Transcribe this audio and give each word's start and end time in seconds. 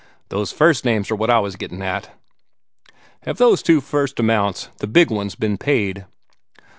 "Those 0.29 0.51
first 0.51 0.83
names 0.83 1.11
are 1.11 1.15
what 1.15 1.29
I 1.29 1.37
was 1.39 1.55
getting 1.57 1.83
at. 1.83 2.09
Have 3.21 3.37
those 3.37 3.61
two 3.61 3.81
first 3.81 4.19
amounts, 4.19 4.69
the 4.79 4.87
big 4.87 5.11
ones, 5.11 5.35
be'n 5.35 5.59
paid?" 5.59 6.07